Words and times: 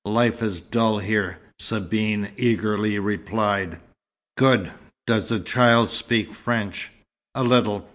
Life 0.03 0.41
is 0.41 0.61
dull 0.61 0.97
here," 0.97 1.37
Sabine 1.59 2.29
eagerly 2.35 2.97
replied. 2.97 3.79
"Good. 4.35 4.71
Does 5.05 5.29
the 5.29 5.39
child 5.39 5.89
speak 5.89 6.31
French?" 6.31 6.89
"A 7.35 7.43
little. 7.43 7.87